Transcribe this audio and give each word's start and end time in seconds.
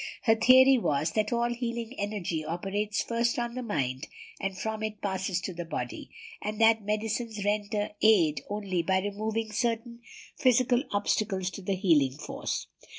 Her 0.23 0.33
theory 0.33 0.79
was, 0.79 1.11
that 1.11 1.31
all 1.31 1.53
healing 1.53 1.93
energy 1.99 2.43
operates 2.43 3.03
first 3.03 3.37
on 3.37 3.53
the 3.53 3.61
mind, 3.61 4.07
and 4.39 4.57
from 4.57 4.81
it 4.81 4.99
passes 4.99 5.39
to 5.41 5.53
the 5.53 5.63
body, 5.63 6.09
and 6.41 6.59
that 6.59 6.81
medicines 6.83 7.45
render 7.45 7.91
aid 8.01 8.41
only 8.49 8.81
by 8.81 8.97
removing 9.01 9.51
certain 9.51 10.01
physical 10.35 10.81
obstacles 10.91 11.51
to 11.51 11.61
the 11.61 11.75
healing 11.75 12.13
force. 12.17 12.65